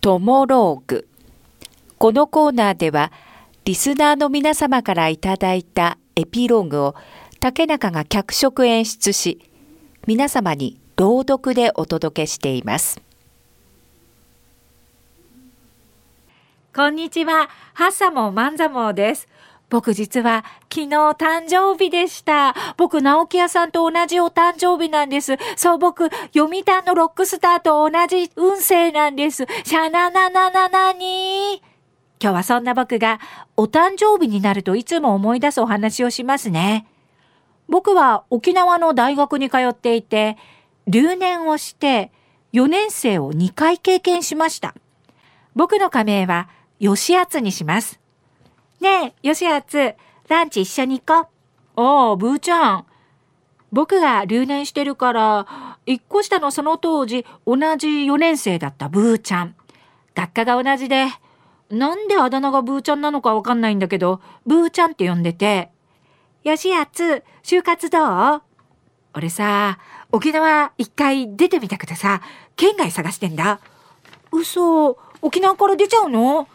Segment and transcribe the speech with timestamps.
[0.00, 1.06] トモローグ。
[1.98, 3.12] このコーナーでは、
[3.66, 6.94] リスナーの皆様からいただいたエピローグを
[7.38, 9.40] 竹中が脚色演出し、
[10.06, 13.02] 皆様に朗読でお届けしています。
[16.74, 19.28] こんにちは、ハッサモン万座モです。
[19.70, 22.54] 僕実は昨日誕生日でした。
[22.76, 25.36] 僕、直木屋さんと同じお誕生日なんです。
[25.56, 29.46] そう、僕、読谷のロックスターと同じ運勢なんです。
[29.64, 31.62] シャナナナナナに
[32.22, 33.20] 今日はそんな僕が
[33.56, 36.86] お誕生日になるといつも思い出すお話をしますね。
[37.68, 40.36] 僕は沖縄の大学に通っていて、
[40.88, 42.10] 留年をして
[42.52, 44.74] 4年生を2回経験しました。
[45.54, 46.48] 僕の仮名は
[46.80, 47.99] 吉厚にします。
[48.80, 49.94] ねえ、吉厚、
[50.28, 51.28] ランチ一緒に行こ
[51.76, 51.80] う。
[51.80, 52.86] ああ、ブーちゃん。
[53.72, 55.46] 僕が留年してるから、
[55.84, 59.54] 一個下のその当時、同じ4年生だったブーちゃん。
[60.14, 61.08] 学科が同じで、
[61.68, 65.70] なんであだ名がブーちゃんなのかわかんないんだけど、ブーちゃんって呼んでて、
[66.42, 68.42] 吉厚、就活どう
[69.14, 69.78] 俺さ、
[70.10, 72.22] 沖縄一回出てみたくてさ、
[72.56, 73.60] 県外探してんだ。
[74.32, 76.48] 嘘、沖縄から出ちゃうの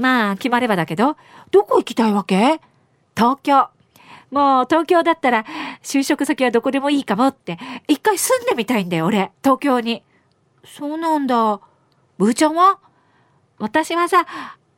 [0.00, 1.16] まあ、決まればだけど、
[1.50, 2.60] どこ行きたいわけ？
[3.16, 3.68] 東京。
[4.30, 5.44] もう東京だったら
[5.82, 9.32] 就職先はどこでもいいかもって、一回住んでみたいんだよ、俺。
[9.42, 10.02] 東京に。
[10.64, 11.60] そうなんだ。
[12.16, 12.78] ブーちゃんは？
[13.58, 14.26] 私はさ、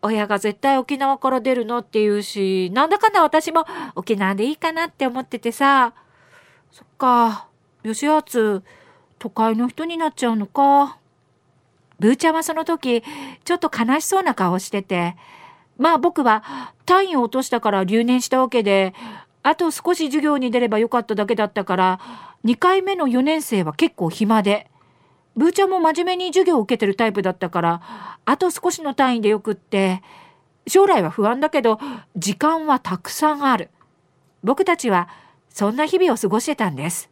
[0.01, 5.93] 親が絶対沖縄から出るのって言うし、なんだかんだ私も沖縄でいいかなって思っててさ。
[6.71, 7.47] そっか、
[7.85, 8.63] 吉厚、
[9.19, 10.99] 都会の人になっちゃうのか。
[12.03, 13.05] ブーちゃんはその時、
[13.45, 15.15] ちょっと悲しそうな顔してて、
[15.79, 18.93] まあ僕は単位を落としたから留年したわけで、
[19.45, 22.01] あと少し授業に出ればよかっただけだったから、
[22.45, 24.69] 2回目の4年生は結構暇で、
[25.37, 30.03] ブーちゃんも真面目に授業を受けてるタイプだったから、あと少しの単位でよくって、
[30.67, 31.79] 将来は不安だけど、
[32.17, 33.71] 時間はたくさんある。
[34.43, 35.09] 僕たちは
[35.51, 37.11] そんな日々を過ごしてたんです。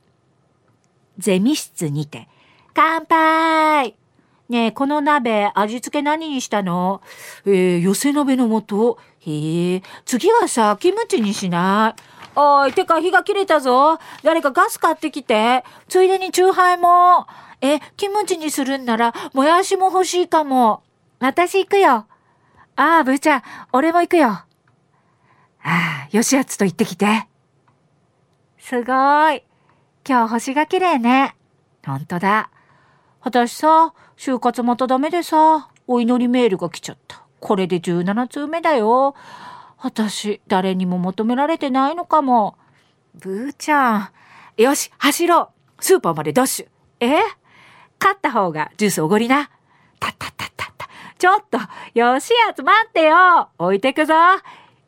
[1.18, 2.28] ゼミ室にて、
[2.74, 3.94] 乾杯
[4.50, 7.02] ねえ、この鍋、味付け何にしたの？
[7.46, 8.98] えー、寄せ鍋の素。
[9.20, 12.02] へえ、次はさ、キムチにしない？
[12.34, 13.98] おい、てか火が切れたぞ。
[14.24, 15.64] 誰かガス買ってきて。
[15.88, 17.28] ついでにチューハイも。
[17.60, 20.82] え、キムチにするんなら、もやしも欲しいかも。
[21.20, 22.06] 私行くよ。
[22.74, 24.30] ああ、ブーちゃん、俺も行くよ。
[24.30, 24.46] あ
[25.62, 27.28] あ、よしやつと行ってきて。
[28.58, 29.44] すごい。
[30.04, 31.36] 今日星が綺麗ね。
[31.86, 32.50] ほんとだ。
[33.22, 37.22] 私さ、就活またダメでさ、お祈りメールが来ちゃった。
[37.40, 39.14] これで17通目だよ。
[39.78, 42.56] 私、誰にも求められてないのかも。
[43.14, 44.08] ブーちゃん。
[44.56, 45.84] よし、走ろう。
[45.84, 46.68] スーパーまでダッシュ。
[47.00, 47.18] え？
[47.98, 49.50] 勝った方がジュースおごりな。
[49.98, 50.88] たったったったった。
[51.18, 51.58] ちょっと、
[51.94, 53.48] よしやつ待ってよ。
[53.58, 54.14] 置いてくぞ。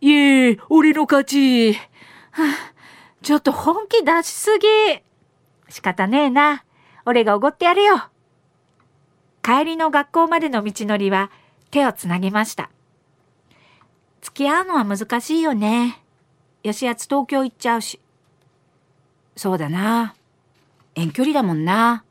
[0.00, 1.74] いえ、俺の勝ち。
[1.74, 1.80] は
[2.38, 2.44] あ、
[3.22, 4.68] ちょっと本気出しすぎ。
[5.68, 6.64] 仕方ねえな。
[7.04, 8.11] 俺がおごってやるよ。
[9.42, 11.30] 帰りの学校までの道のりは
[11.70, 12.70] 手をつなぎました。
[14.20, 16.00] 付き合うのは難しいよね。
[16.62, 17.98] 吉安東京行っちゃうし。
[19.36, 20.14] そうだな。
[20.94, 22.04] 遠距離だもんな。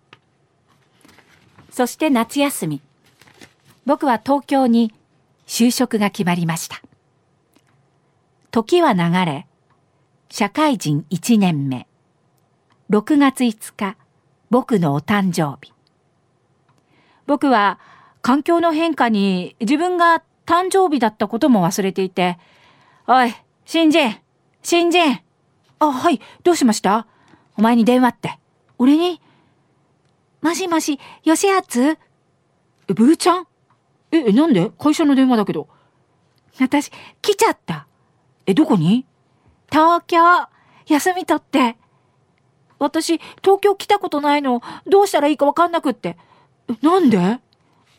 [1.69, 2.81] そして夏休み。
[3.85, 4.93] 僕は東京に
[5.47, 6.81] 就職が決まりました。
[8.51, 9.47] 時は流れ、
[10.29, 11.87] 社会人1年目。
[12.89, 13.95] 6月5日、
[14.49, 15.71] 僕のお誕生日。
[17.27, 17.79] 僕は
[18.21, 22.37] 環境の変化に自分が誕生日だったことも忘れていて、
[23.07, 23.33] おい、
[23.65, 24.17] 新人
[24.63, 25.21] 新人
[25.79, 27.07] あ、はい、どうしました？
[27.57, 28.37] お前に電話って。
[28.77, 29.21] 俺に？
[30.41, 31.97] もしもし、吉厚
[32.87, 33.47] え、ブーちゃん？
[34.11, 34.71] え、なんで？
[34.77, 35.67] 会社の電話だけど。
[36.59, 37.87] 私、来ちゃった。
[38.45, 39.05] え、どこに？
[39.71, 40.19] 東京。
[40.87, 41.77] 休み取って。
[42.79, 44.61] 私、東京来たことないの。
[44.87, 46.17] どうしたらいいかわかんなくって。
[46.81, 47.39] なんで？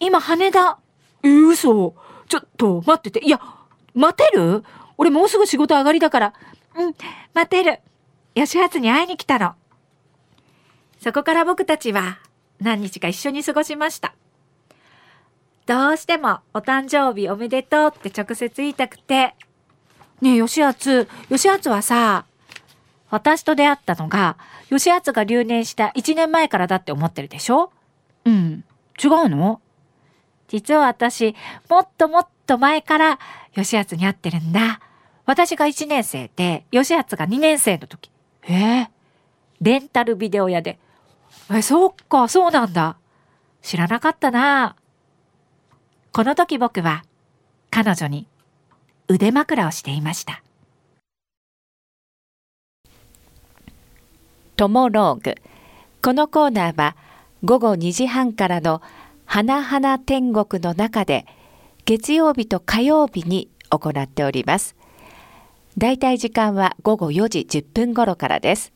[0.00, 0.78] 今羽田。
[1.22, 1.94] え、嘘。
[2.28, 3.24] ちょっと、待ってて。
[3.24, 3.40] いや、
[3.94, 4.64] 待てる？
[4.98, 6.34] 俺もうすぐ仕事上がりだから。
[6.76, 6.94] うん、
[7.34, 7.80] 待てる。
[8.34, 9.54] 吉初に会いに来たの。
[11.00, 12.18] そこから僕たちは
[12.60, 14.14] 何日か一緒に過ごしました。
[15.66, 19.34] どうしてもお誕生日おめでとうって直接言いたくて。
[20.20, 22.24] ねえ、吉厚、吉厚はさ、
[23.10, 24.38] 私と出会ったのが、
[24.70, 27.72] 吉厚が留年した1年前からだって思ってるでしょ？
[28.24, 28.64] うん。
[29.02, 29.60] 違うの？
[30.48, 31.34] 実は私、
[31.68, 33.18] もっともっと前から
[33.54, 34.80] 吉厚に会ってるんだ。
[35.24, 38.10] 私が1年生で、吉厚が2年生の時。
[38.42, 38.90] ええ？
[39.60, 40.78] レンタルビデオ屋で。
[41.50, 42.96] え、そっか、そうなんだ。
[43.62, 44.76] 知らなかったな。
[46.12, 47.04] この時僕は
[47.70, 48.26] 彼女に
[49.08, 50.42] 腕枕をしていました。
[54.56, 55.36] トモローグ。
[56.02, 56.96] このコーナーは
[57.44, 58.82] 午後2時半からの
[59.24, 61.26] 花々天国の中で
[61.84, 64.76] 月曜日と火曜日に行っております。
[65.76, 68.72] だいたい時間は午後4時10分頃からです。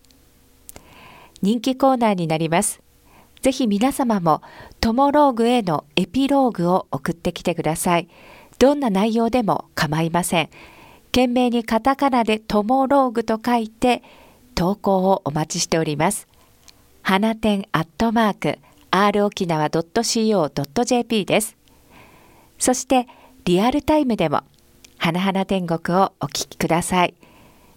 [1.43, 2.81] 人気コーナーになります。
[3.41, 4.43] ぜひ皆様も
[4.81, 8.09] トモローグへのエピローグを送ってきてください。
[8.59, 10.49] どんな内容でも構いません。
[11.12, 14.03] 懸命にカタカナでトモローグと書いて
[14.57, 16.27] 投稿をお待ちしております。
[17.08, 18.58] 花店アットマーク
[18.91, 21.56] r 沖縄 .co.jp です。
[22.58, 23.06] そして
[23.44, 24.41] リアルタイムでも
[24.99, 27.14] 花々天国をお聞きください。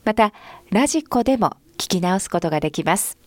[0.03, 0.33] また
[0.71, 3.19] ラジコでも聞き直すことができます。